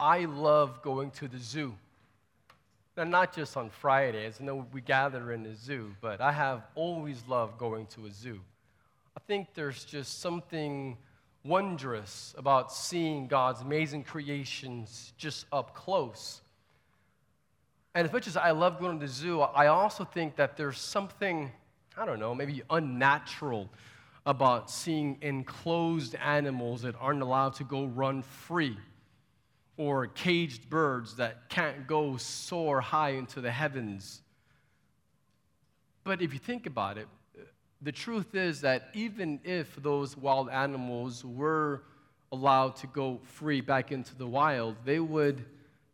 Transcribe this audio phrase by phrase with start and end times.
[0.00, 1.74] I love going to the zoo.
[2.96, 6.62] Now, not just on Fridays, I know we gather in the zoo, but I have
[6.74, 8.40] always loved going to a zoo.
[9.16, 10.96] I think there's just something
[11.44, 16.40] wondrous about seeing God's amazing creations just up close.
[17.94, 20.78] And as much as I love going to the zoo, I also think that there's
[20.78, 21.50] something,
[21.96, 23.68] I don't know, maybe unnatural
[24.26, 28.76] about seeing enclosed animals that aren't allowed to go run free
[29.78, 34.20] or caged birds that can't go soar high into the heavens.
[36.04, 37.06] But if you think about it,
[37.80, 41.84] the truth is that even if those wild animals were
[42.32, 45.44] allowed to go free back into the wild, they would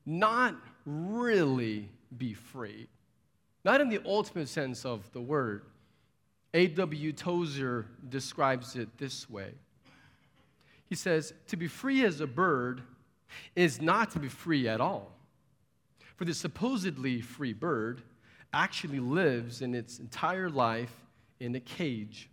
[0.07, 0.57] not
[0.87, 2.89] really be free.
[3.65, 5.67] Not in the ultimate sense of the word.
[6.55, 7.13] A.W.
[7.13, 9.53] Tozer describes it this way
[10.87, 12.83] He says, To be free as a bird
[13.57, 15.13] is not to be free at all.
[16.17, 18.03] For the supposedly free bird
[18.53, 20.95] actually lives in its entire life
[21.41, 22.31] in a cage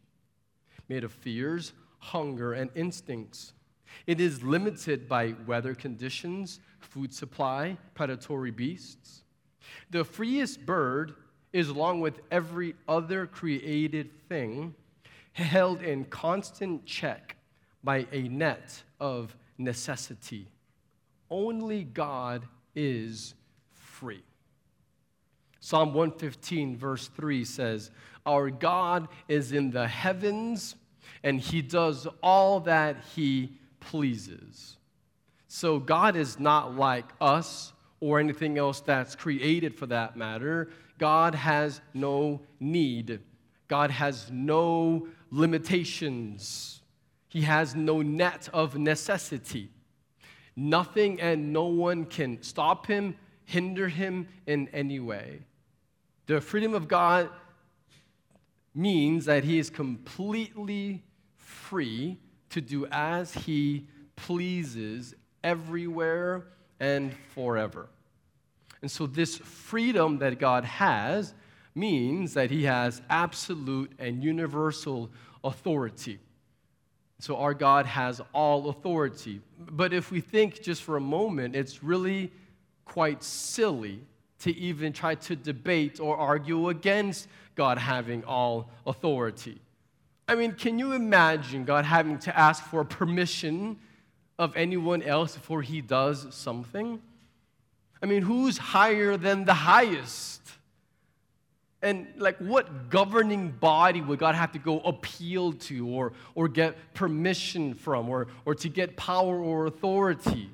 [0.87, 3.53] made of fears, hunger, and instincts.
[4.07, 9.23] It is limited by weather conditions, food supply, predatory beasts.
[9.89, 11.15] The freest bird
[11.53, 14.75] is, along with every other created thing,
[15.33, 17.37] held in constant check
[17.83, 20.47] by a net of necessity.
[21.31, 23.33] Only God is
[23.71, 24.23] free.
[25.61, 27.91] Psalm 115, verse 3 says,
[28.25, 30.75] Our God is in the heavens,
[31.23, 34.77] and he does all that he pleases.
[35.47, 40.69] So God is not like us or anything else that's created for that matter.
[40.97, 43.19] God has no need,
[43.67, 46.81] God has no limitations,
[47.27, 49.69] He has no net of necessity.
[50.55, 55.41] Nothing and no one can stop Him, hinder Him in any way.
[56.27, 57.29] The freedom of God
[58.73, 61.03] means that he is completely
[61.37, 62.17] free
[62.49, 66.47] to do as he pleases everywhere
[66.79, 67.89] and forever.
[68.81, 71.33] And so, this freedom that God has
[71.75, 75.11] means that he has absolute and universal
[75.43, 76.19] authority.
[77.21, 79.41] So, our God has all authority.
[79.59, 82.31] But if we think just for a moment, it's really
[82.83, 83.99] quite silly
[84.39, 89.61] to even try to debate or argue against God having all authority.
[90.27, 93.77] I mean, can you imagine God having to ask for permission
[94.39, 96.99] of anyone else before he does something?
[98.01, 100.41] I mean, who's higher than the highest?
[101.81, 106.93] And like, what governing body would God have to go appeal to or, or get
[106.93, 110.51] permission from or, or to get power or authority?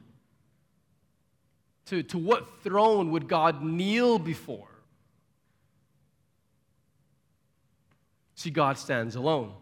[1.88, 4.68] To, to what throne would God kneel before?
[8.36, 9.54] See, God stands alone.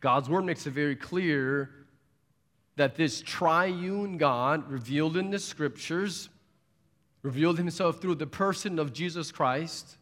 [0.00, 1.70] God's word makes it very clear
[2.76, 6.30] that this triune God, revealed in the scriptures,
[7.22, 9.98] revealed himself through the person of Jesus Christ,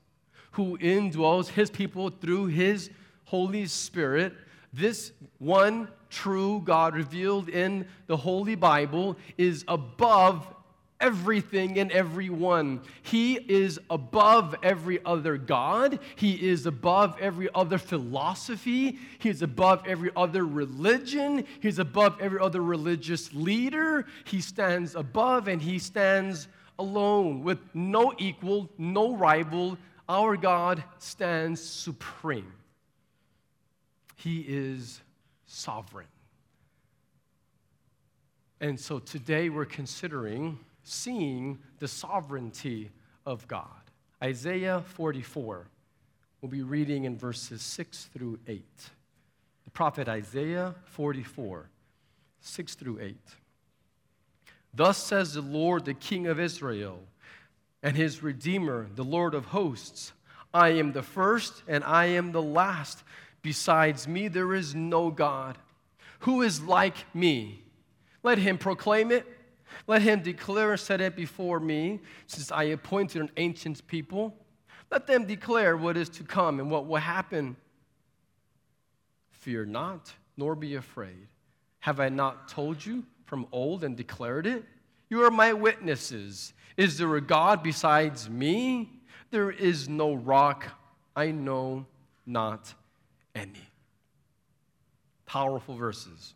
[0.58, 2.90] who indwells his people through his
[3.26, 4.34] Holy Spirit.
[4.72, 10.52] This one true God revealed in the Holy Bible is above
[11.00, 12.80] everything and everyone.
[13.02, 16.00] He is above every other God.
[16.16, 18.98] He is above every other philosophy.
[19.20, 21.44] He is above every other religion.
[21.60, 24.06] He's above every other religious leader.
[24.24, 26.48] He stands above and he stands
[26.80, 29.78] alone with no equal, no rival.
[30.08, 32.52] Our God stands supreme.
[34.16, 35.00] He is
[35.46, 36.06] sovereign.
[38.60, 42.90] And so today we're considering seeing the sovereignty
[43.26, 43.66] of God.
[44.22, 45.68] Isaiah 44.
[46.40, 48.64] We'll be reading in verses 6 through 8.
[49.64, 51.68] The prophet Isaiah 44,
[52.40, 53.16] 6 through 8.
[54.72, 57.00] Thus says the Lord, the King of Israel,
[57.82, 60.12] and his Redeemer, the Lord of hosts
[60.52, 63.04] I am the first and I am the last.
[63.42, 65.58] Besides me, there is no God.
[66.20, 67.62] Who is like me?
[68.22, 69.26] Let him proclaim it.
[69.86, 74.34] Let him declare and set it before me, since I appointed an ancient people.
[74.90, 77.56] Let them declare what is to come and what will happen.
[79.30, 81.28] Fear not, nor be afraid.
[81.80, 84.64] Have I not told you from old and declared it?
[85.10, 86.54] You are my witnesses.
[86.78, 88.88] Is there a God besides me?
[89.32, 90.64] There is no rock.
[91.16, 91.86] I know
[92.24, 92.72] not
[93.34, 93.68] any.
[95.26, 96.34] Powerful verses.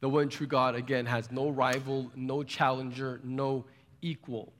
[0.00, 3.66] The one true God, again, has no rival, no challenger, no
[4.00, 4.54] equal.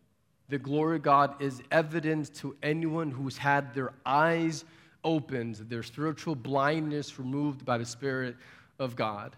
[0.50, 4.66] The glory of God is evident to anyone who's had their eyes
[5.02, 8.36] opened, their spiritual blindness removed by the Spirit
[8.78, 9.36] of God.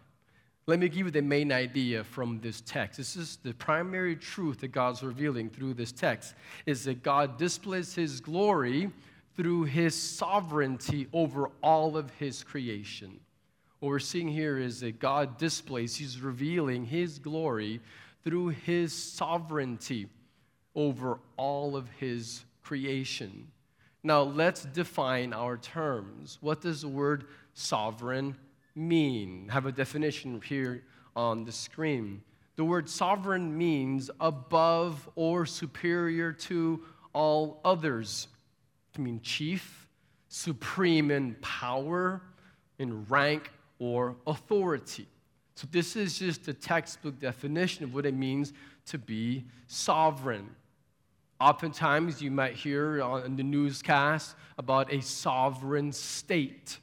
[0.69, 2.99] Let me give you the main idea from this text.
[2.99, 6.35] This is the primary truth that God's revealing through this text
[6.67, 8.91] is that God displays his glory
[9.37, 13.21] through his sovereignty over all of his creation.
[13.79, 17.81] What we're seeing here is that God displays, he's revealing his glory
[18.25, 20.09] through his sovereignty
[20.75, 23.47] over all of his creation.
[24.03, 26.39] Now, let's define our terms.
[26.41, 28.37] What does the word sovereign
[28.77, 29.47] mean?
[29.51, 30.85] I have a definition here
[31.15, 32.23] on the screen.
[32.57, 36.83] The word sovereign means above or superior to
[37.13, 38.29] all others.
[38.91, 39.89] It can mean chief,
[40.29, 42.23] supreme in power,
[42.79, 45.07] in rank, or authority.
[45.55, 48.53] So, this is just a textbook definition of what it means
[48.87, 50.49] to be sovereign.
[51.41, 56.79] Oftentimes, you might hear on the newscast about a sovereign state.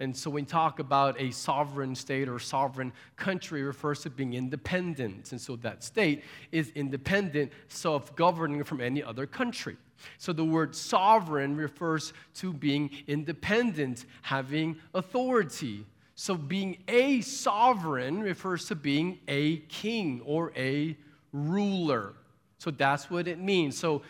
[0.00, 4.32] And so when we talk about a sovereign state or sovereign country, refers to being
[4.32, 5.32] independent.
[5.32, 9.76] And so that state is independent, self governing from any other country.
[10.16, 15.84] So the word sovereign refers to being independent, having authority.
[16.14, 20.96] So being a sovereign refers to being a king or a
[21.32, 22.14] ruler.
[22.58, 23.76] So that's what it means.
[23.76, 24.00] So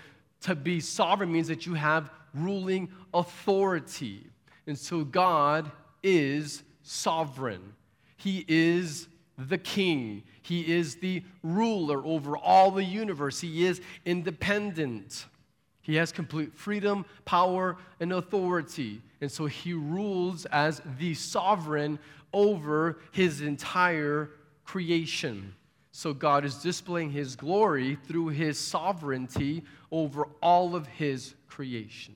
[0.42, 4.29] to be sovereign means that you have ruling authority.
[4.70, 7.74] And so God is sovereign.
[8.16, 10.22] He is the king.
[10.42, 13.40] He is the ruler over all the universe.
[13.40, 15.26] He is independent.
[15.82, 19.02] He has complete freedom, power, and authority.
[19.20, 21.98] And so he rules as the sovereign
[22.32, 24.30] over his entire
[24.62, 25.52] creation.
[25.90, 32.14] So God is displaying his glory through his sovereignty over all of his creation.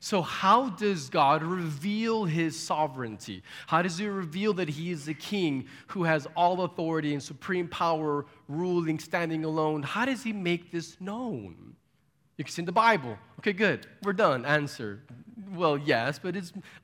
[0.00, 3.42] So, how does God reveal his sovereignty?
[3.66, 7.68] How does he reveal that he is the king who has all authority and supreme
[7.68, 9.82] power, ruling, standing alone?
[9.82, 11.76] How does he make this known?
[12.36, 13.16] You can see in the Bible.
[13.40, 13.86] Okay, good.
[14.02, 14.44] We're done.
[14.44, 15.02] Answer.
[15.54, 16.34] Well, yes, but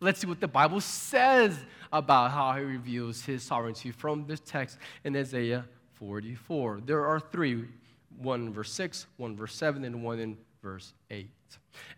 [0.01, 1.59] let's see what the Bible says
[1.93, 6.83] about how he reveals his sovereignty from this text in Isaiah 44.
[6.85, 7.65] There are three
[8.19, 11.29] one in verse 6, one verse 7, and one in verse 8.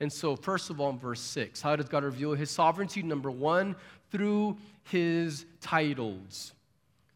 [0.00, 3.02] And so, first of all, in verse 6, how does God reveal his sovereignty?
[3.02, 3.76] Number one,
[4.11, 6.52] through his titles.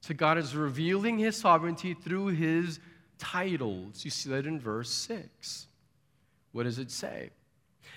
[0.01, 2.81] So, God is revealing his sovereignty through his
[3.19, 4.05] titles.
[4.05, 5.67] You see that in verse 6.
[6.53, 7.31] What does it say?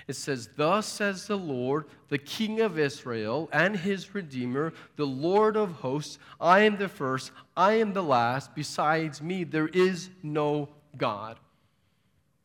[0.07, 5.57] It says, Thus says the Lord, the King of Israel and his Redeemer, the Lord
[5.57, 8.55] of hosts, I am the first, I am the last.
[8.55, 11.37] Besides me, there is no God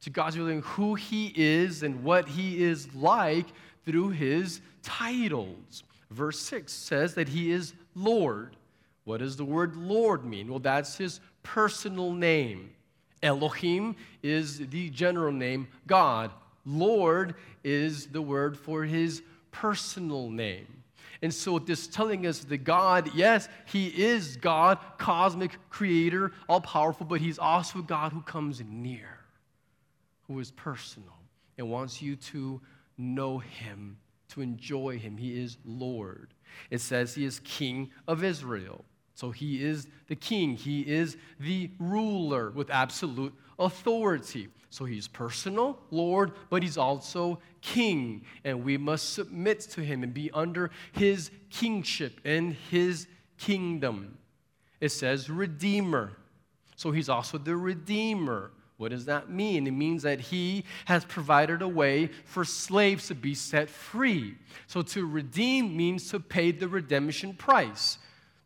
[0.02, 3.46] to God's revealing who He is and what He is like
[3.84, 5.84] through His titles.
[6.10, 8.56] Verse 6 says that He is Lord.
[9.04, 10.49] What does the word Lord mean?
[10.49, 12.70] Well, that's His personal name.
[13.22, 16.32] Elohim is the general name, God.
[16.66, 19.22] Lord is the word for His
[19.52, 20.66] personal name.
[21.22, 27.06] And so, this telling us that God, yes, He is God, cosmic creator, all powerful,
[27.06, 29.21] but He's also God who comes near
[30.26, 31.19] who is personal
[31.58, 32.60] and wants you to
[32.98, 33.98] know him,
[34.29, 35.17] to enjoy him.
[35.17, 36.34] He is Lord.
[36.70, 38.84] It says he is King of Israel.
[39.14, 44.48] So he is the king, he is the ruler with absolute authority.
[44.70, 48.24] So he's personal, Lord, but he's also king.
[48.43, 53.06] And we must submit to him and be under his kingship and his
[53.38, 54.17] kingdom.
[54.81, 56.12] It says redeemer.
[56.76, 58.50] So he's also the redeemer
[58.82, 59.69] what does that mean?
[59.69, 64.34] It means that he has provided a way for slaves to be set free.
[64.67, 67.98] So to redeem means to pay the redemption price,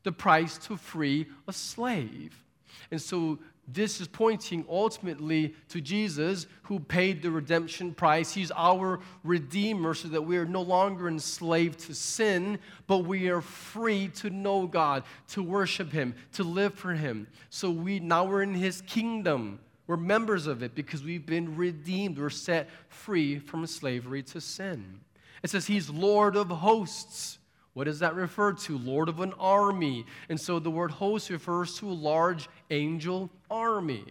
[0.02, 2.44] the price to free a slave.
[2.90, 8.34] And so this is pointing ultimately to Jesus who paid the redemption price.
[8.34, 13.40] He's our Redeemer so that we are no longer enslaved to sin, but we are
[13.40, 17.26] free to know God, to worship Him, to live for Him.
[17.48, 19.60] So we now we're in His kingdom.
[19.86, 22.18] We're members of it because we've been redeemed.
[22.18, 25.00] We're set free from slavery to sin.
[25.42, 27.38] It says he's Lord of hosts.
[27.74, 28.78] What does that refer to?
[28.78, 30.06] Lord of an army.
[30.28, 34.04] And so the word host refers to a large angel army.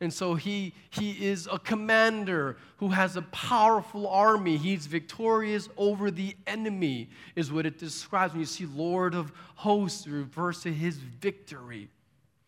[0.00, 4.56] And so he, he is a commander who has a powerful army.
[4.56, 8.32] He's victorious over the enemy, is what it describes.
[8.32, 11.88] When you see Lord of hosts, it refers to his victory.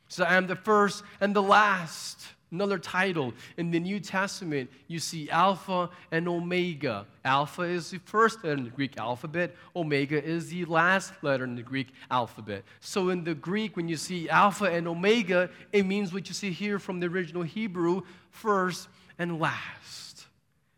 [0.09, 2.27] So I am the first and the last.
[2.55, 3.35] Another title.
[3.57, 7.05] In the New Testament, you see Alpha and Omega.
[7.25, 11.57] Alpha is the first letter in the Greek alphabet, Omega is the last letter in
[11.57, 12.63] the Greek alphabet.
[12.79, 16.53] So in the Greek, when you see Alpha and Omega, it means what you see
[16.53, 18.87] here from the original Hebrew first
[19.19, 20.27] and last.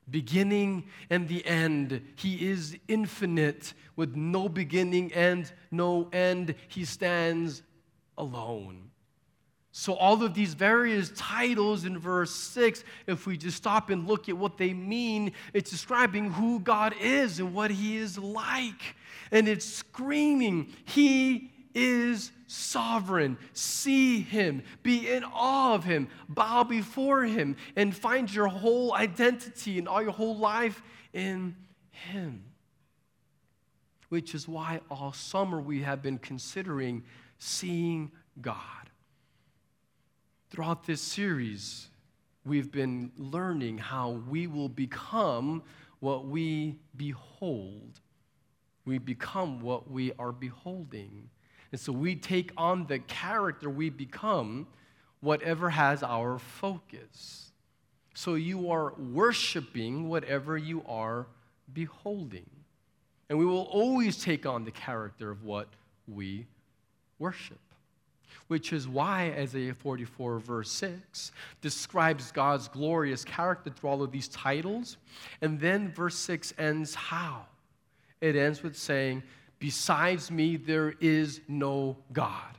[0.09, 2.01] Beginning and the end.
[2.17, 6.55] He is infinite with no beginning and no end.
[6.69, 7.63] He stands
[8.17, 8.93] alone.
[9.79, 14.27] So, all of these various titles in verse 6, if we just stop and look
[14.27, 18.97] at what they mean, it's describing who God is and what He is like.
[19.31, 23.37] And it's screaming, He is sovereign.
[23.53, 29.79] See Him, be in awe of Him, bow before Him, and find your whole identity
[29.79, 31.55] and all your whole life in
[31.91, 32.45] Him.
[34.09, 37.05] Which is why all summer we have been considering
[37.39, 38.87] seeing God.
[40.49, 41.89] Throughout this series,
[42.45, 45.63] we've been learning how we will become
[45.99, 48.01] what we behold.
[48.85, 51.29] We become what we are beholding.
[51.73, 54.69] And so we take on the character we become,
[55.21, 57.51] whatever has our focus.
[58.15, 61.27] So you are worshiping whatever you are
[61.73, 62.49] beholding.
[63.29, 65.69] And we will always take on the character of what
[66.07, 66.47] we
[67.19, 67.59] worship
[68.49, 74.29] which is why Isaiah 44, verse 6, describes God's glorious character through all of these
[74.29, 74.97] titles.
[75.41, 77.47] And then verse 6 ends how?
[78.21, 79.23] It ends with saying,
[79.59, 82.59] Besides me, there is no God.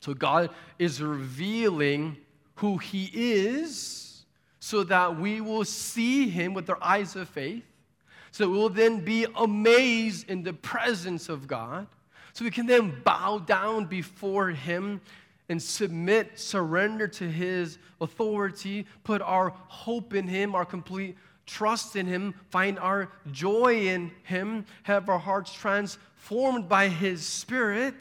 [0.00, 2.16] So God is revealing
[2.56, 4.24] who He is
[4.60, 7.64] so that we will see Him with our eyes of faith.
[8.30, 11.86] So we will then be amazed in the presence of God
[12.38, 15.00] so we can then bow down before Him
[15.48, 21.16] and submit, surrender to His authority, put our hope in Him, our complete
[21.46, 27.96] trust in Him, find our joy in Him, have our hearts transformed by His Spirit.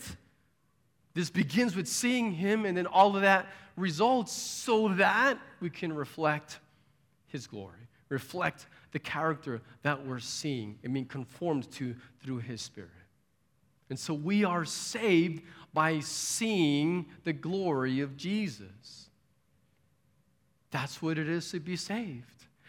[1.16, 5.92] This begins with seeing Him, and then all of that results so that we can
[5.92, 6.60] reflect
[7.26, 12.92] His glory, reflect the character that we're seeing and being conformed to through His Spirit.
[13.90, 19.10] And so we are saved by seeing the glory of Jesus.
[20.72, 22.24] That's what it is to be saved.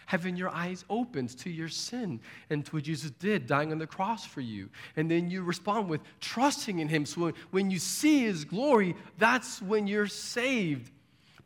[0.06, 3.86] Having your eyes opened to your sin and to what Jesus did, dying on the
[3.86, 4.70] cross for you.
[4.96, 7.04] And then you respond with trusting in Him.
[7.04, 10.92] So when you see His glory, that's when you're saved.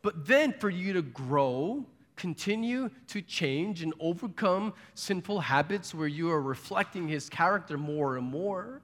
[0.01, 6.31] But then for you to grow, continue to change and overcome sinful habits where you
[6.31, 8.81] are reflecting His character more and more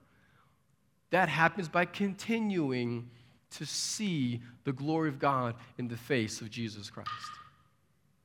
[1.10, 3.10] that happens by continuing
[3.52, 7.10] to see the glory of God in the face of Jesus Christ.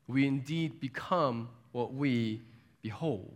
[0.08, 2.42] We indeed become what we
[2.82, 3.32] behold.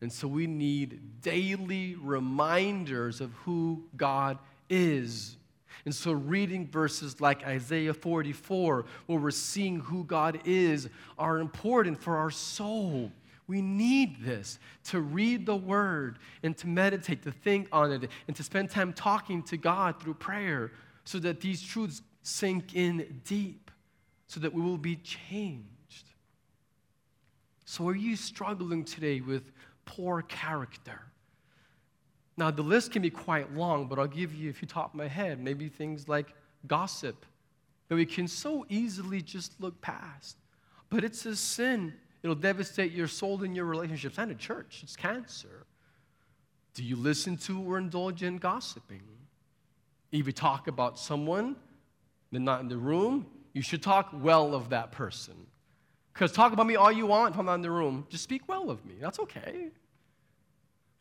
[0.00, 5.36] And so we need daily reminders of who God is.
[5.84, 12.00] And so, reading verses like Isaiah 44, where we're seeing who God is, are important
[12.00, 13.10] for our soul.
[13.48, 18.36] We need this to read the word and to meditate, to think on it, and
[18.36, 20.70] to spend time talking to God through prayer
[21.04, 23.70] so that these truths sink in deep,
[24.26, 25.64] so that we will be changed.
[27.64, 29.50] So, are you struggling today with
[29.86, 31.00] poor character?
[32.36, 35.08] Now, the list can be quite long, but I'll give you, if you top my
[35.08, 36.34] head, maybe things like
[36.66, 37.24] gossip
[37.88, 40.36] that we can so easily just look past.
[40.90, 44.80] But it's a sin It'll devastate your soul and your relationships and a church.
[44.82, 45.66] It's cancer.
[46.74, 49.02] Do you listen to or indulge in gossiping?
[50.10, 51.56] If you talk about someone,
[52.30, 55.34] they're not in the room, you should talk well of that person.
[56.12, 58.06] Because talk about me all you want if I'm not in the room.
[58.08, 58.94] Just speak well of me.
[59.00, 59.70] That's okay.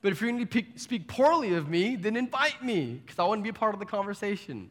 [0.02, 3.40] But if you're going to speak poorly of me, then invite me because I want
[3.40, 4.70] to be a part of the conversation.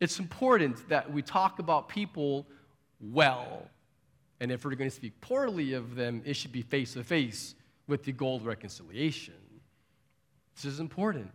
[0.00, 2.46] It's important that we talk about people
[3.00, 3.68] well.
[4.42, 7.54] And if we're going to speak poorly of them, it should be face to face
[7.86, 9.34] with the goal of reconciliation.
[10.56, 11.30] This is important.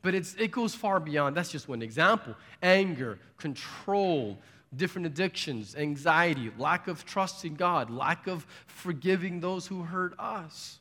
[0.00, 1.36] But it's, it goes far beyond.
[1.36, 2.36] That's just one example.
[2.62, 4.38] Anger, control,
[4.74, 10.78] different addictions, anxiety, lack of trust in God, lack of forgiving those who hurt us,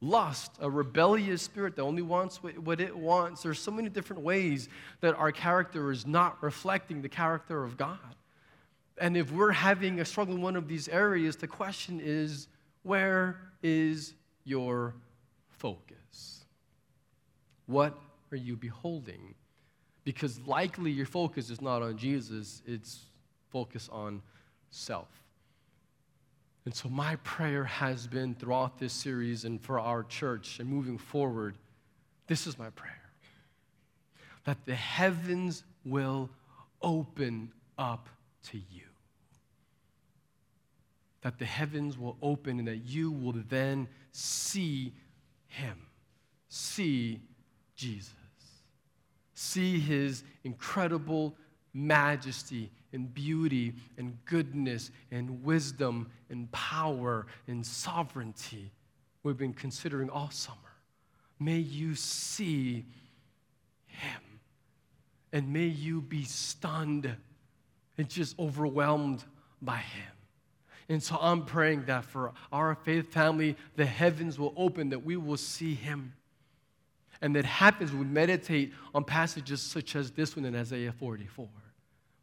[0.00, 3.44] lust, a rebellious spirit that only wants what it wants.
[3.44, 4.68] There's so many different ways
[5.02, 8.16] that our character is not reflecting the character of God.
[9.00, 12.48] And if we're having a struggle in one of these areas, the question is
[12.82, 14.14] where is
[14.44, 14.94] your
[15.48, 16.44] focus?
[17.66, 17.98] What
[18.30, 19.34] are you beholding?
[20.08, 23.00] because likely your focus is not on Jesus, it's
[23.50, 24.22] focus on
[24.70, 25.10] self.
[26.64, 30.96] And so, my prayer has been throughout this series and for our church and moving
[30.96, 31.58] forward
[32.26, 33.10] this is my prayer
[34.44, 36.30] that the heavens will
[36.80, 38.08] open up
[38.44, 38.87] to you.
[41.22, 44.94] That the heavens will open and that you will then see
[45.46, 45.86] Him,
[46.48, 47.20] see
[47.74, 48.14] Jesus,
[49.34, 51.34] see His incredible
[51.74, 58.72] majesty and beauty and goodness and wisdom and power and sovereignty
[59.22, 60.56] we've been considering all summer.
[61.38, 62.86] May you see
[63.86, 64.40] Him
[65.32, 67.14] and may you be stunned
[67.96, 69.24] and just overwhelmed
[69.60, 70.17] by Him.
[70.88, 75.16] And so I'm praying that for our faith family, the heavens will open, that we
[75.16, 76.14] will see Him.
[77.20, 81.46] And that happens when we meditate on passages such as this one in Isaiah 44,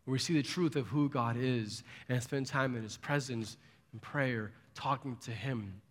[0.06, 3.58] where we see the truth of who God is and spend time in His presence
[3.94, 5.82] in prayer, talking to Him.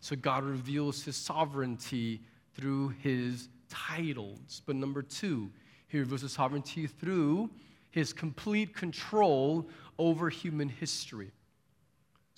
[0.00, 2.22] So God reveals His sovereignty
[2.54, 4.62] through His titles.
[4.66, 5.50] But number two,
[5.88, 7.50] he reveals his sovereignty through
[7.90, 11.30] his complete control over human history.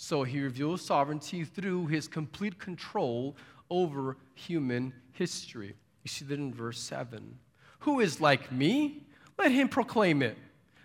[0.02, 3.36] So he reveals sovereignty through his complete control
[3.68, 5.74] over human history.
[6.02, 7.38] You see that in verse 7.
[7.80, 9.06] Who is like me?
[9.36, 10.38] Let him proclaim it.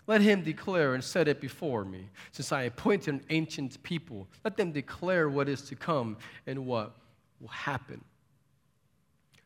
[0.05, 2.10] Let him declare and set it before me.
[2.34, 6.93] Since I appointed an ancient people, let them declare what is to come and what
[7.39, 8.03] will happen.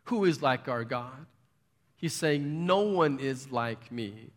[0.06, 1.28] Who is like our God?
[1.96, 4.32] He's saying, No one is like me.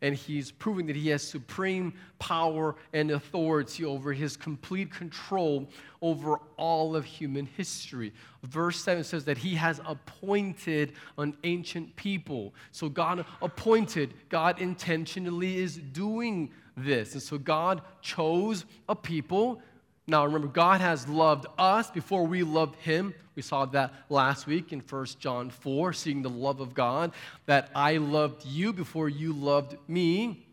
[0.00, 5.68] And he's proving that he has supreme power and authority over his complete control
[6.00, 8.12] over all of human history.
[8.44, 12.54] Verse 7 says that he has appointed an ancient people.
[12.70, 17.14] So God appointed, God intentionally is doing this.
[17.14, 19.60] And so God chose a people
[20.08, 23.12] now, remember, God has loved us before we loved Him.
[23.34, 27.12] We saw that last week in 1 John 4, seeing the love of God,
[27.44, 30.46] that I loved you before you loved me.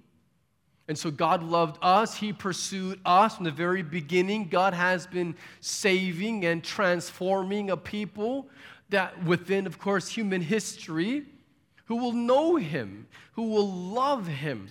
[0.89, 2.15] And so God loved us.
[2.15, 4.49] He pursued us from the very beginning.
[4.49, 8.49] God has been saving and transforming a people
[8.89, 11.23] that within, of course, human history,
[11.85, 14.67] who will know Him, who will love Him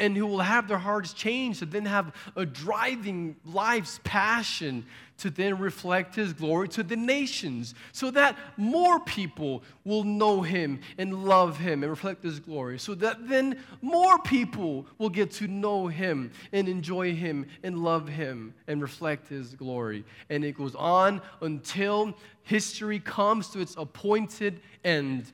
[0.00, 4.86] and who will have their hearts changed to then have a driving life's passion
[5.18, 10.80] to then reflect his glory to the nations so that more people will know him
[10.96, 15.46] and love him and reflect his glory so that then more people will get to
[15.46, 20.04] know him and enjoy him and love him and reflect his glory.
[20.30, 25.30] And it goes on until history comes to its appointed end.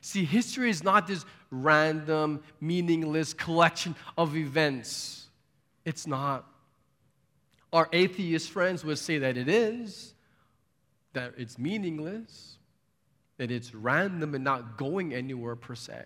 [0.00, 5.28] See, history is not this random, meaningless collection of events.
[5.84, 6.46] It's not.
[7.72, 10.14] Our atheist friends would say that it is,
[11.12, 12.58] that it's meaningless,
[13.36, 16.04] that it's random and not going anywhere per se.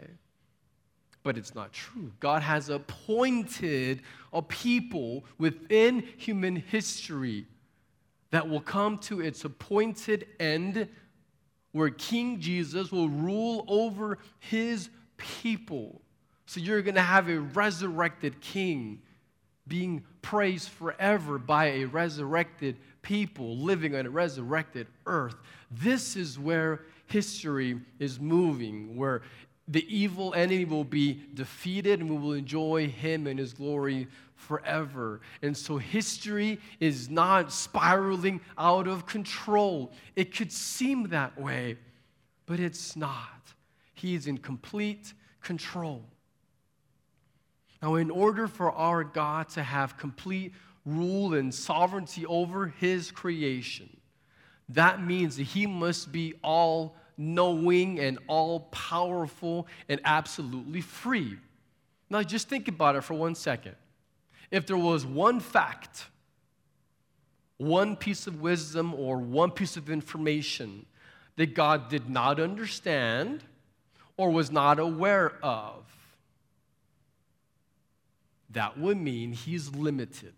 [1.23, 2.13] But it's not true.
[2.19, 4.03] God has appointed
[4.33, 7.47] a people within human history
[8.31, 10.89] that will come to its appointed end
[11.71, 16.01] where King Jesus will rule over his people.
[16.47, 19.01] So you're going to have a resurrected king
[19.67, 25.37] being praised forever by a resurrected people living on a resurrected earth.
[25.71, 29.23] This is where history is moving, where
[29.69, 35.21] the evil enemy will be defeated and we will enjoy him and his glory forever.
[35.41, 39.93] And so history is not spiraling out of control.
[40.17, 41.79] It could seem that way,
[42.47, 43.42] but it's not.
[44.03, 45.13] He is in complete
[45.43, 46.03] control.
[47.81, 53.97] Now, in order for our God to have complete rule and sovereignty over his creation,
[54.71, 61.37] that means that he must be all knowing and all powerful and absolutely free.
[62.11, 63.77] Now, just think about it for one second.
[64.51, 66.07] If there was one fact,
[67.57, 70.87] one piece of wisdom, or one piece of information
[71.37, 73.45] that God did not understand
[74.23, 75.85] or was not aware of,
[78.51, 80.35] that would mean he's limited.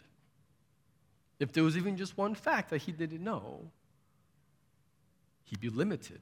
[1.39, 3.71] If there was even just one fact that he didn't know,
[5.45, 6.21] he'd be limited.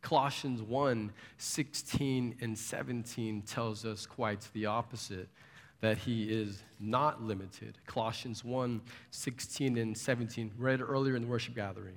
[0.00, 5.28] Colossians 1 16 and 17 tells us quite the opposite
[5.80, 7.78] that he is not limited.
[7.86, 8.80] Colossians 1
[9.10, 11.96] 16 and 17, read earlier in the worship gathering.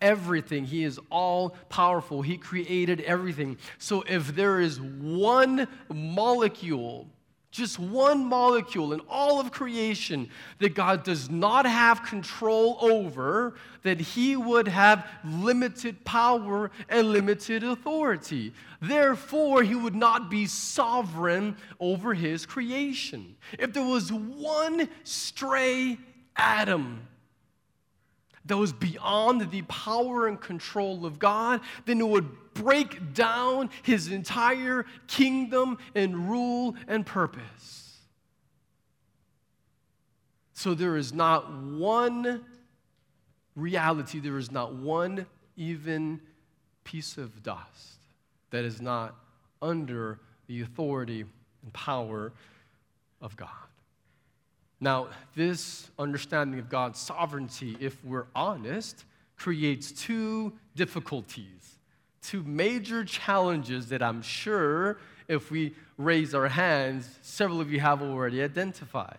[0.00, 0.64] everything.
[0.64, 2.22] He is all powerful.
[2.22, 3.58] He created everything.
[3.78, 7.06] So if there is one molecule,
[7.50, 14.00] just one molecule in all of creation that God does not have control over, that
[14.00, 18.52] He would have limited power and limited authority.
[18.82, 23.34] Therefore, He would not be sovereign over His creation.
[23.58, 25.98] If there was one stray
[26.36, 27.00] atom,
[28.48, 34.08] that was beyond the power and control of God, then it would break down his
[34.08, 37.98] entire kingdom and rule and purpose.
[40.54, 42.44] So there is not one
[43.54, 46.20] reality, there is not one even
[46.84, 47.98] piece of dust
[48.50, 49.14] that is not
[49.60, 51.24] under the authority
[51.62, 52.32] and power
[53.20, 53.67] of God.
[54.80, 59.04] Now, this understanding of God's sovereignty, if we're honest,
[59.36, 61.78] creates two difficulties,
[62.22, 68.02] two major challenges that I'm sure if we raise our hands, several of you have
[68.02, 69.18] already identified.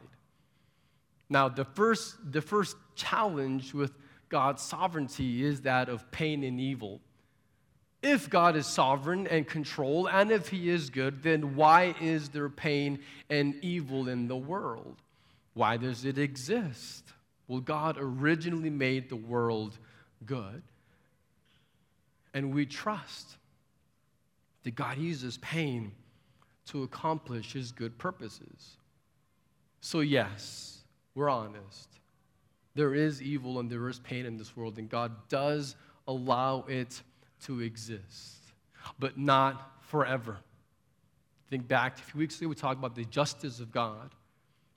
[1.29, 3.91] Now, the first, the first challenge with
[4.29, 7.01] God's sovereignty is that of pain and evil.
[8.01, 12.49] If God is sovereign and control, and if He is good, then why is there
[12.49, 15.01] pain and evil in the world?
[15.53, 17.05] Why does it exist?
[17.47, 19.77] Well, God originally made the world
[20.25, 20.61] good.
[22.33, 23.37] And we trust
[24.63, 25.91] that God uses pain
[26.67, 28.77] to accomplish his good purposes.
[29.81, 30.81] So, yes,
[31.15, 31.89] we're honest.
[32.75, 35.75] There is evil and there is pain in this world, and God does
[36.07, 37.01] allow it
[37.45, 38.37] to exist,
[38.99, 40.37] but not forever.
[41.49, 44.11] Think back a few weeks ago, we talked about the justice of God.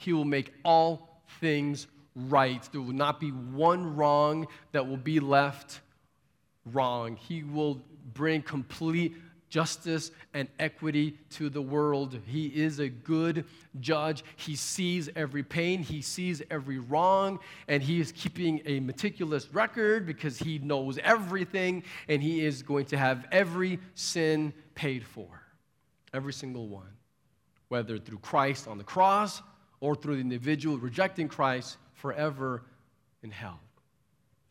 [0.03, 2.62] He will make all things right.
[2.73, 5.81] There will not be one wrong that will be left
[6.67, 7.17] wrong.
[7.17, 7.81] He will
[8.12, 9.15] bring complete
[9.49, 12.19] justice and equity to the world.
[12.27, 13.45] He is a good
[13.81, 14.25] judge.
[14.37, 17.38] He sees every pain, he sees every wrong,
[17.69, 22.87] and he is keeping a meticulous record because he knows everything and he is going
[22.87, 25.29] to have every sin paid for.
[26.15, 26.88] Every single one.
[27.69, 29.43] Whether through Christ on the cross
[29.83, 32.62] or through the individual rejecting Christ forever
[33.23, 33.59] in hell.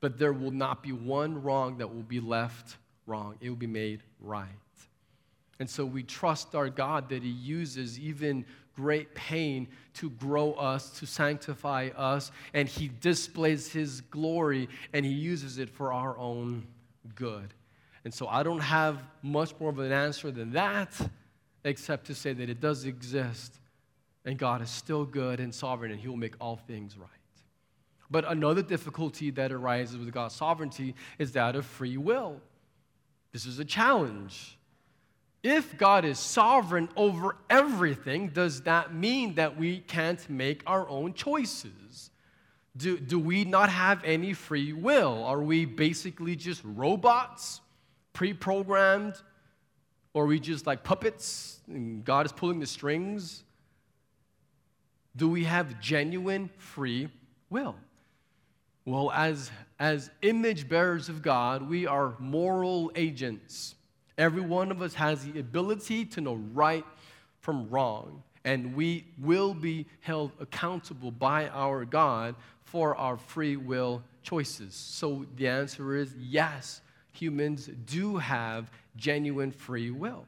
[0.01, 2.75] But there will not be one wrong that will be left
[3.07, 4.47] wrong, it will be made right.
[5.57, 10.99] And so we trust our God that He uses even great pain to grow us,
[10.99, 16.67] to sanctify us, and He displays His glory and He uses it for our own
[17.15, 17.53] good.
[18.03, 20.93] And so I don't have much more of an answer than that,
[21.63, 23.60] except to say that it does exist
[24.25, 27.09] and God is still good and sovereign, and He will make all things right.
[28.09, 32.41] But another difficulty that arises with God's sovereignty is that of free will.
[33.31, 34.57] This is a challenge.
[35.43, 41.13] If God is sovereign over everything, does that mean that we can't make our own
[41.13, 42.11] choices?
[42.77, 45.23] Do, do we not have any free will?
[45.23, 47.61] Are we basically just robots,
[48.13, 49.15] pre programmed?
[50.13, 53.43] Or are we just like puppets and God is pulling the strings?
[55.15, 57.09] Do we have genuine free
[57.49, 57.75] will?
[58.85, 63.75] Well, as, as image bearers of God, we are moral agents.
[64.17, 66.85] Every one of us has the ability to know right
[67.39, 74.01] from wrong, and we will be held accountable by our God for our free will
[74.23, 74.73] choices.
[74.73, 80.25] So the answer is yes, humans do have genuine free will.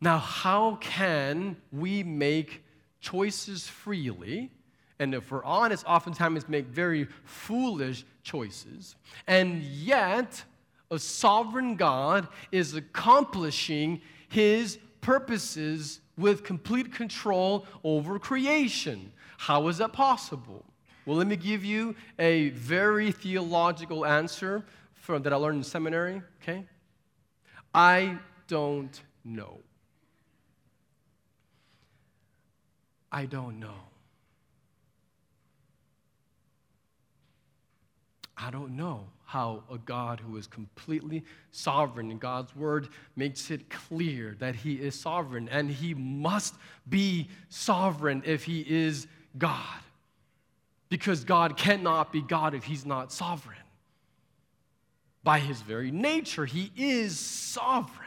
[0.00, 2.62] Now, how can we make
[3.00, 4.50] choices freely,
[4.98, 10.42] and if we're honest, oftentimes make very foolish choices, and yet
[10.90, 19.12] a sovereign God is accomplishing his purposes with complete control over creation.
[19.38, 20.64] How is that possible?
[21.04, 26.22] Well, let me give you a very theological answer from, that I learned in seminary,
[26.42, 26.64] okay?
[27.74, 29.60] I don't know.
[33.16, 33.80] I don't know.
[38.36, 43.70] I don't know how a God who is completely sovereign, and God's word makes it
[43.70, 49.06] clear that he is sovereign, and he must be sovereign if he is
[49.38, 49.80] God.
[50.90, 53.56] Because God cannot be God if he's not sovereign.
[55.24, 58.05] By his very nature, he is sovereign.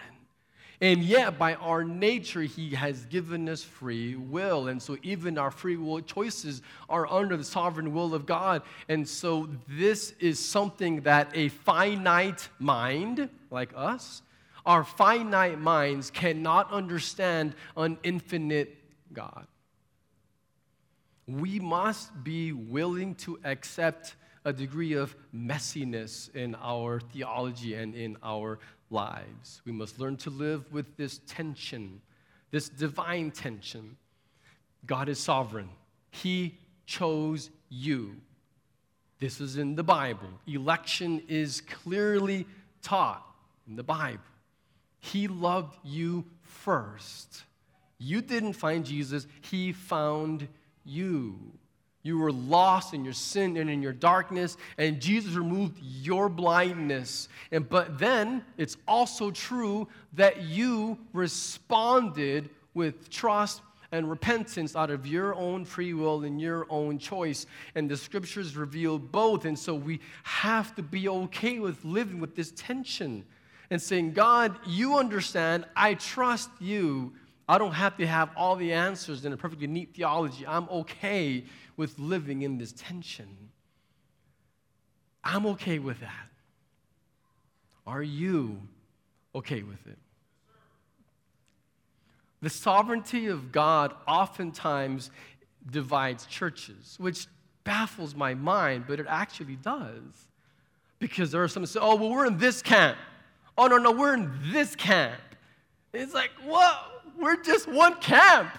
[0.81, 4.69] And yet, by our nature, He has given us free will.
[4.69, 8.61] And so, even our free will choices are under the sovereign will of God.
[8.87, 14.21] And so, this is something that a finite mind, like us,
[14.65, 18.77] our finite minds cannot understand an infinite
[19.11, 19.47] God.
[21.27, 24.15] We must be willing to accept
[24.45, 28.59] a degree of messiness in our theology and in our
[28.89, 29.62] lives.
[29.65, 32.02] We must learn to live with this tension,
[32.52, 33.97] this divine tension.
[34.86, 35.69] God is sovereign,
[36.12, 38.15] He chose you.
[39.19, 40.30] This is in the Bible.
[40.47, 42.47] Election is clearly
[42.82, 43.25] taught
[43.67, 44.23] in the Bible.
[44.99, 47.43] He loved you first.
[47.97, 50.47] You didn't find Jesus, He found
[50.86, 51.38] you.
[52.01, 57.27] You were lost in your sin and in your darkness, and Jesus removed your blindness.
[57.51, 65.07] And but then it's also true that you responded with trust and repentance out of
[65.07, 67.45] your own free will and your own choice.
[67.75, 69.45] And the scriptures reveal both.
[69.45, 73.25] And so we have to be okay with living with this tension
[73.71, 77.13] and saying, God, you understand, I trust you.
[77.47, 80.45] I don't have to have all the answers in a perfectly neat theology.
[80.45, 81.43] I'm okay
[81.79, 83.29] with living in this tension.
[85.23, 86.27] I'm okay with that.
[87.87, 88.59] Are you
[89.33, 89.97] okay with it?
[92.41, 95.09] The sovereignty of God oftentimes
[95.71, 97.27] divides churches, which
[97.63, 100.27] baffles my mind, but it actually does.
[100.99, 102.97] Because there are some that say, oh, well, we're in this camp.
[103.57, 105.21] Oh, no, no, we're in this camp.
[105.93, 107.03] It's like, what?
[107.17, 108.49] We're just one camp.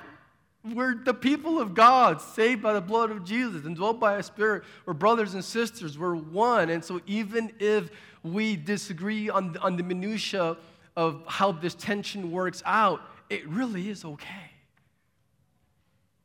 [0.63, 4.23] We're the people of God, saved by the blood of Jesus, and dwelt by a
[4.23, 4.63] spirit.
[4.85, 5.99] We're brothers and sisters.
[5.99, 6.69] We're one.
[6.69, 7.91] And so, even if
[8.23, 10.59] we disagree on, on the minutiae
[10.97, 14.51] of how this tension works out, it really is okay.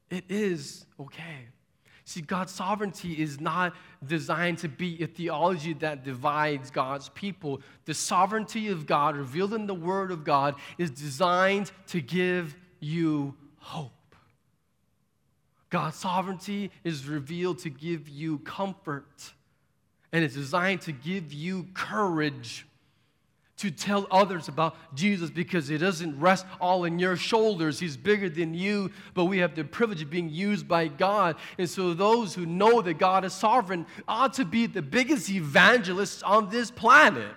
[0.09, 1.47] It is okay.
[2.03, 3.73] See, God's sovereignty is not
[4.05, 7.61] designed to be a theology that divides God's people.
[7.85, 13.33] The sovereignty of God, revealed in the Word of God, is designed to give you
[13.57, 13.94] hope.
[15.75, 19.33] God's sovereignty is revealed to give you comfort,
[20.13, 22.65] and it's designed to give you courage
[23.57, 27.77] to tell others about Jesus because it doesn't rest all in your shoulders.
[27.77, 31.35] He's bigger than you, but we have the privilege of being used by God.
[31.57, 36.23] And so, those who know that God is sovereign ought to be the biggest evangelists
[36.23, 37.35] on this planet.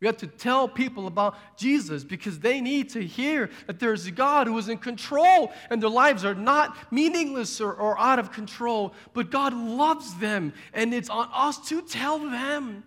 [0.00, 4.10] We have to tell people about Jesus because they need to hear that there's a
[4.10, 8.32] God who is in control and their lives are not meaningless or, or out of
[8.32, 12.84] control, but God loves them and it's on us to tell them.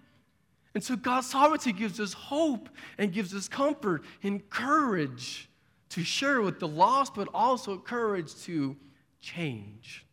[0.74, 5.50] And so God's sovereignty gives us hope and gives us comfort and courage
[5.90, 8.76] to share with the lost, but also courage to
[9.22, 10.04] change.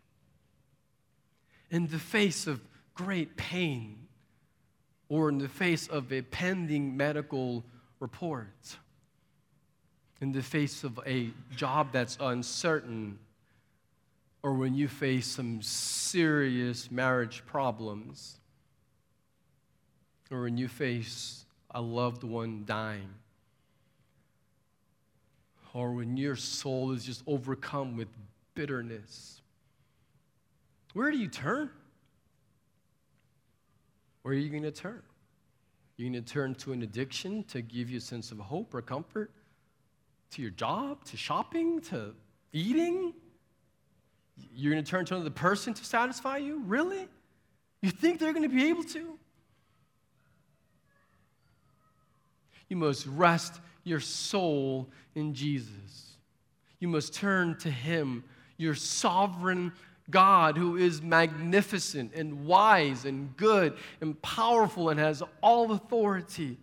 [1.70, 2.60] In the face of
[2.94, 3.99] great pain,
[5.10, 7.64] or in the face of a pending medical
[7.98, 8.76] report,
[10.20, 13.18] in the face of a job that's uncertain,
[14.42, 18.38] or when you face some serious marriage problems,
[20.30, 23.12] or when you face a loved one dying,
[25.74, 28.08] or when your soul is just overcome with
[28.54, 29.42] bitterness,
[30.92, 31.68] where do you turn?
[34.22, 35.02] Where are you going to turn?
[35.96, 38.82] You're going to turn to an addiction to give you a sense of hope or
[38.82, 39.30] comfort?
[40.32, 41.04] To your job?
[41.06, 41.80] To shopping?
[41.82, 42.14] To
[42.52, 43.12] eating?
[44.54, 46.62] You're going to turn to another person to satisfy you?
[46.66, 47.08] Really?
[47.82, 49.18] You think they're going to be able to?
[52.68, 56.16] You must rest your soul in Jesus.
[56.78, 58.24] You must turn to Him,
[58.56, 59.72] your sovereign
[60.10, 66.58] God who is magnificent and wise and good and powerful and has all authority.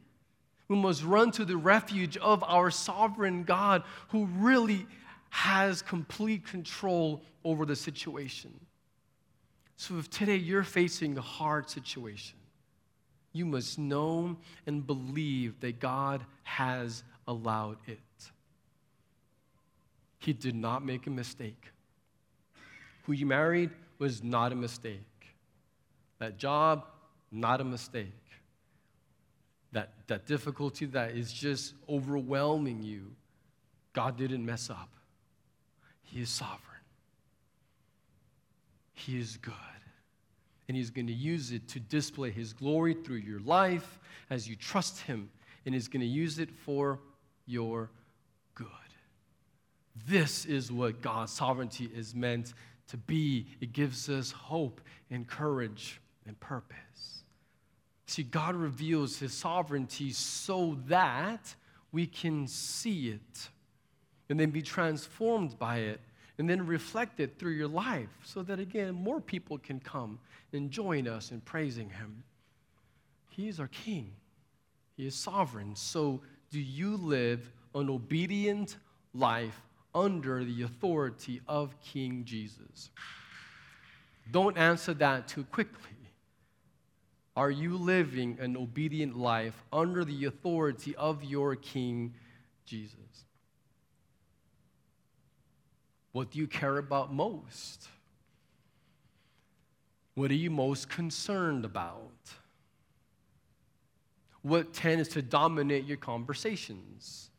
[0.67, 4.85] We must run to the refuge of our sovereign God who really
[5.29, 8.59] has complete control over the situation.
[9.77, 12.37] So, if today you're facing a hard situation,
[13.31, 17.99] you must know and believe that God has allowed it.
[20.17, 21.71] He did not make a mistake
[23.07, 24.99] who you married was not a mistake.
[26.19, 26.85] That job
[27.31, 28.11] not a mistake.
[29.71, 33.13] That, that difficulty that is just overwhelming you,
[33.93, 34.89] God didn't mess up.
[36.03, 36.59] He is sovereign.
[38.93, 39.53] He is good.
[40.67, 44.57] And He's going to use it to display His glory through your life as you
[44.57, 45.29] trust Him.
[45.65, 46.99] And He's going to use it for
[47.45, 47.89] your
[48.53, 48.67] good.
[50.07, 52.53] This is what God's sovereignty is meant
[52.87, 53.47] to be.
[53.61, 57.23] It gives us hope and courage and purpose.
[58.05, 61.53] See, God reveals His sovereignty so that
[61.91, 63.49] we can see it
[64.29, 65.99] and then be transformed by it
[66.37, 70.19] and then reflect it through your life so that, again, more people can come
[70.53, 72.23] and join us in praising Him.
[73.29, 74.11] He is our King,
[74.95, 75.75] He is sovereign.
[75.75, 78.77] So, do you live an obedient
[79.13, 79.59] life
[79.97, 82.91] under the authority of King Jesus?
[84.31, 85.97] Don't answer that too quickly.
[87.35, 92.13] Are you living an obedient life under the authority of your King
[92.65, 93.25] Jesus?
[96.11, 97.87] What do you care about most?
[100.15, 102.11] What are you most concerned about?
[104.41, 107.29] What tends to dominate your conversations?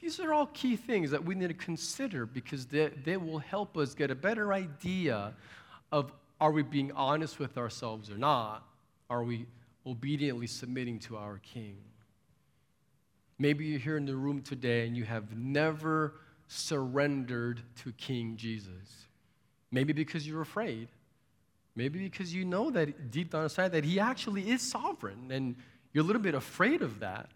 [0.00, 3.76] These are all key things that we need to consider because they, they will help
[3.76, 5.34] us get a better idea
[5.92, 8.66] of are we being honest with ourselves or not?
[9.10, 9.46] Are we
[9.86, 11.76] obediently submitting to our King?
[13.38, 16.14] Maybe you're here in the room today and you have never
[16.48, 19.06] surrendered to King Jesus.
[19.70, 20.88] Maybe because you're afraid.
[21.76, 25.56] Maybe because you know that deep down inside that He actually is sovereign and
[25.92, 27.30] you're a little bit afraid of that.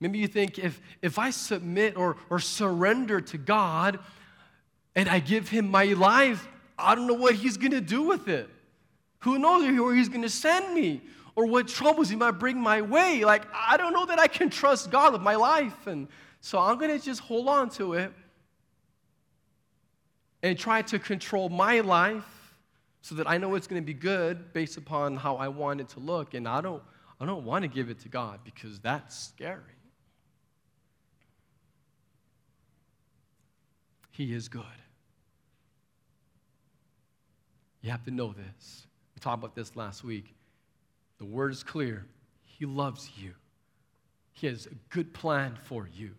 [0.00, 3.98] Maybe you think if, if I submit or, or surrender to God
[4.94, 6.46] and I give Him my life,
[6.78, 8.48] I don't know what He's going to do with it.
[9.20, 11.00] Who knows where He's going to send me
[11.34, 13.24] or what troubles He might bring my way.
[13.24, 15.86] Like, I don't know that I can trust God with my life.
[15.86, 16.08] And
[16.40, 18.12] so I'm going to just hold on to it
[20.42, 22.54] and try to control my life
[23.00, 25.88] so that I know it's going to be good based upon how I want it
[25.90, 26.34] to look.
[26.34, 26.82] And I don't,
[27.18, 29.75] I don't want to give it to God because that's scary.
[34.16, 34.64] He is good.
[37.82, 38.86] You have to know this.
[39.14, 40.34] We talked about this last week.
[41.18, 42.06] The word is clear.
[42.42, 43.34] He loves you,
[44.32, 46.12] He has a good plan for you.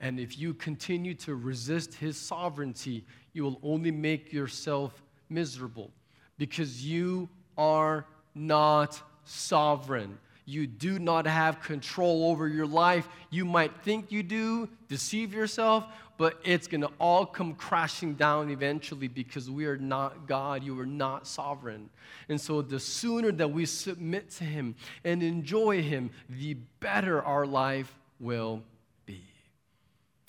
[0.00, 5.90] And if you continue to resist His sovereignty, you will only make yourself miserable
[6.38, 10.18] because you are not sovereign.
[10.46, 13.08] You do not have control over your life.
[13.30, 18.50] You might think you do, deceive yourself, but it's going to all come crashing down
[18.50, 20.62] eventually because we are not God.
[20.62, 21.90] You are not sovereign.
[22.28, 27.46] And so, the sooner that we submit to Him and enjoy Him, the better our
[27.46, 28.62] life will
[29.06, 29.22] be.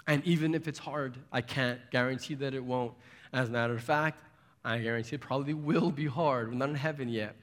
[0.08, 2.94] And even if it's hard, I can't guarantee that it won't.
[3.32, 4.20] As a matter of fact,
[4.64, 6.50] I guarantee it probably will be hard.
[6.50, 7.36] We're not in heaven yet.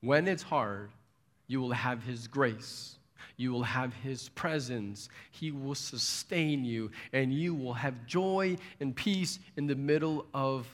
[0.00, 0.90] When it's hard,
[1.46, 2.98] you will have His grace.
[3.42, 5.08] You will have His presence.
[5.32, 10.66] He will sustain you, and you will have joy and peace in the middle of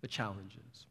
[0.00, 0.86] the challenges.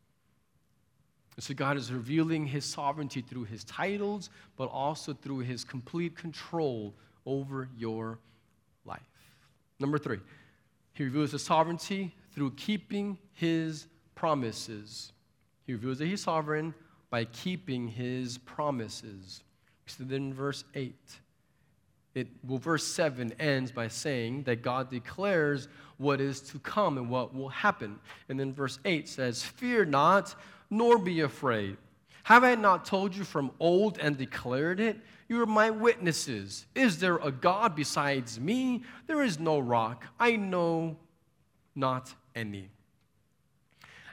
[1.35, 6.15] And so, God is revealing His sovereignty through His titles, but also through His complete
[6.15, 6.93] control
[7.25, 8.19] over your
[8.85, 9.01] life.
[9.79, 10.19] Number three,
[10.93, 15.11] He reveals His sovereignty through keeping His promises.
[15.65, 16.73] He reveals that He's sovereign
[17.09, 19.43] by keeping his promises.
[19.87, 20.95] So then verse 8,
[22.15, 27.09] it, well, verse 7 ends by saying that God declares what is to come and
[27.09, 27.99] what will happen.
[28.29, 30.35] And then verse 8 says, Fear not,
[30.69, 31.77] nor be afraid.
[32.23, 34.97] Have I not told you from old and declared it?
[35.29, 36.65] You are my witnesses.
[36.75, 38.83] Is there a God besides me?
[39.07, 40.05] There is no rock.
[40.19, 40.97] I know
[41.75, 42.69] not any.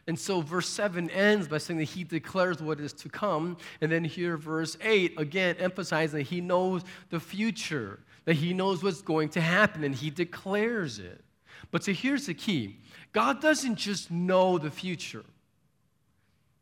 [0.07, 3.57] And so verse 7 ends by saying that he declares what is to come.
[3.81, 8.83] And then here, verse 8, again, emphasizing that he knows the future, that he knows
[8.83, 11.25] what's going to happen, and he declares it.
[11.71, 12.81] But so here's the key
[13.13, 15.25] God doesn't just know the future,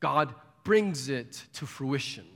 [0.00, 0.34] God
[0.64, 2.26] brings it to fruition.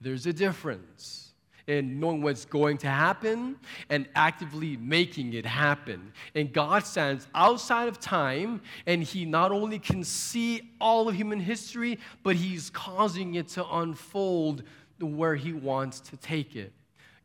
[0.00, 1.29] There's a difference
[1.70, 3.56] in knowing what's going to happen
[3.88, 6.12] and actively making it happen.
[6.34, 11.38] And God stands outside of time, and He not only can see all of human
[11.38, 14.64] history, but He's causing it to unfold
[15.00, 16.72] where He wants to take it.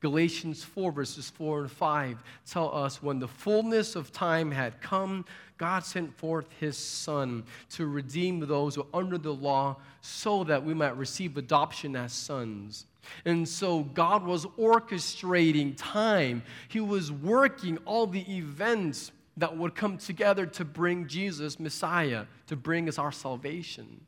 [0.01, 5.25] Galatians 4, verses 4 and 5 tell us when the fullness of time had come,
[5.57, 10.63] God sent forth his Son to redeem those who are under the law so that
[10.63, 12.85] we might receive adoption as sons.
[13.23, 19.97] And so God was orchestrating time, He was working all the events that would come
[19.97, 24.01] together to bring Jesus, Messiah, to bring us our salvation.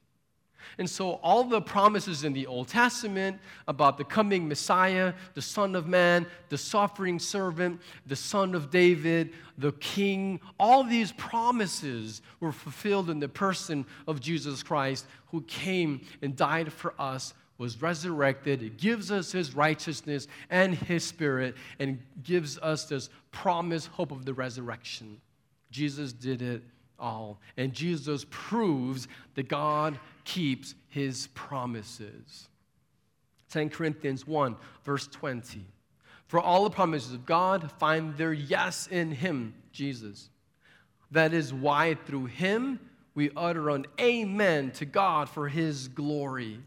[0.77, 5.75] And so, all the promises in the Old Testament about the coming Messiah, the Son
[5.75, 12.51] of Man, the suffering servant, the Son of David, the King, all these promises were
[12.51, 18.77] fulfilled in the person of Jesus Christ, who came and died for us, was resurrected.
[18.77, 24.33] Gives us his righteousness and his spirit, and gives us this promised hope of the
[24.33, 25.19] resurrection.
[25.71, 26.63] Jesus did it
[26.99, 27.39] all.
[27.57, 32.49] And Jesus proves that God keeps his promises.
[33.51, 35.65] 2 Corinthians 1, verse 20.
[36.27, 40.29] For all the promises of God find their yes in him, Jesus.
[41.11, 42.81] That is why through him
[43.15, 46.59] we utter an amen to God for his glory.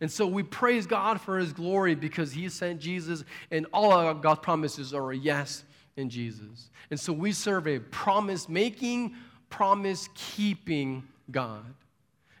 [0.00, 3.22] And so we praise God for his glory because he sent Jesus,
[3.52, 5.62] and all of God's promises are a yes
[5.96, 6.70] in Jesus.
[6.90, 9.14] And so we serve a promise making,
[9.50, 11.64] promise keeping God.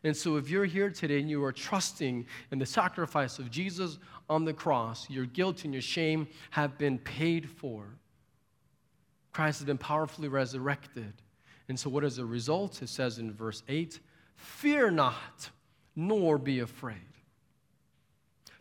[0.08, 3.98] And so, if you're here today and you are trusting in the sacrifice of Jesus
[4.30, 7.84] on the cross, your guilt and your shame have been paid for.
[9.32, 11.12] Christ has been powerfully resurrected.
[11.68, 12.80] And so, what is the result?
[12.80, 14.00] It says in verse 8
[14.36, 15.50] Fear not,
[15.94, 16.96] nor be afraid.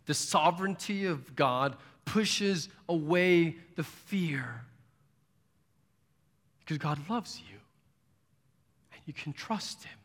[0.05, 4.65] The sovereignty of God pushes away the fear
[6.59, 7.57] because God loves you
[8.91, 9.97] and you can trust Him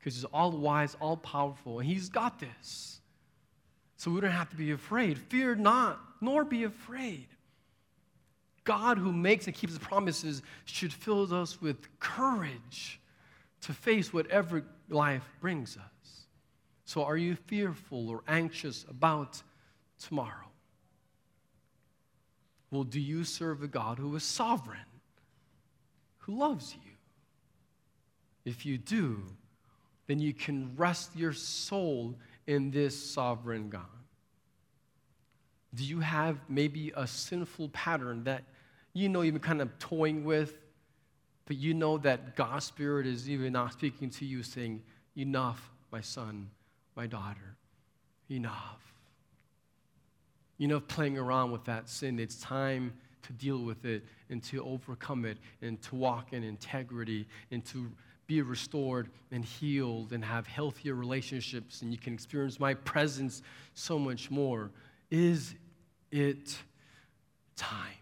[0.00, 3.00] because he's all wise, all powerful, and he's got this.
[3.96, 5.18] So we don't have to be afraid.
[5.18, 7.26] Fear not, nor be afraid.
[8.64, 12.98] God, who makes and keeps his promises, should fill us with courage
[13.62, 16.26] to face whatever life brings us.
[16.86, 19.42] So, are you fearful or anxious about
[19.98, 20.48] tomorrow?
[22.70, 24.78] Well, do you serve a God who is sovereign,
[26.18, 26.92] who loves you?
[28.44, 29.22] If you do,
[30.10, 32.16] then you can rest your soul
[32.48, 33.82] in this sovereign God.
[35.72, 38.42] Do you have maybe a sinful pattern that
[38.92, 40.58] you know you've been kind of toying with,
[41.46, 44.82] but you know that God's Spirit is even not speaking to you, saying,
[45.16, 46.50] Enough, my son,
[46.96, 47.56] my daughter,
[48.28, 48.82] enough.
[50.58, 52.18] Enough playing around with that sin.
[52.18, 57.28] It's time to deal with it and to overcome it and to walk in integrity
[57.52, 57.92] and to
[58.30, 63.42] be restored and healed and have healthier relationships, and you can experience my presence
[63.74, 64.70] so much more.
[65.10, 65.52] Is
[66.12, 66.56] it
[67.56, 67.98] time?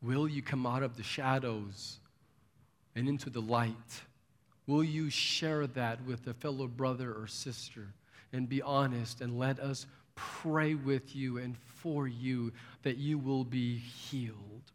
[0.00, 1.98] Will you come out of the shadows
[2.96, 3.74] and into the light?
[4.66, 7.88] Will you share that with a fellow brother or sister
[8.32, 12.54] and be honest and let us pray with you and for you
[12.84, 14.72] that you will be healed?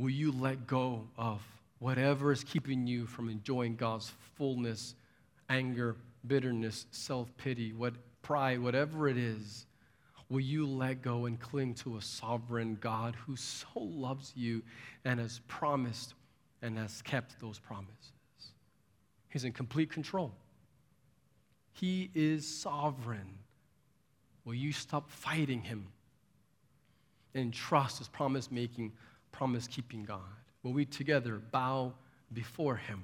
[0.00, 1.42] Will you let go of
[1.78, 4.94] whatever is keeping you from enjoying God's fullness,
[5.50, 5.94] anger,
[6.26, 7.92] bitterness, self pity, what
[8.22, 9.66] pride, whatever it is?
[10.30, 14.62] Will you let go and cling to a sovereign God who so loves you
[15.04, 16.14] and has promised
[16.62, 18.12] and has kept those promises?
[19.28, 20.32] He's in complete control.
[21.74, 23.36] He is sovereign.
[24.46, 25.88] Will you stop fighting him
[27.34, 28.92] and trust his promise making
[29.32, 30.20] promise keeping God.
[30.62, 31.92] Will we together bow
[32.32, 33.02] before Him?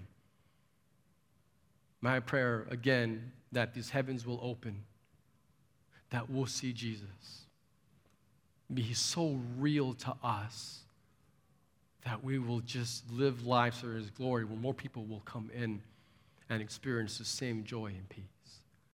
[2.00, 4.84] My prayer again that these heavens will open,
[6.10, 7.46] that we'll see Jesus.
[8.72, 10.80] Be so real to us
[12.04, 15.80] that we will just live lives for His glory where more people will come in
[16.48, 18.35] and experience the same joy and peace.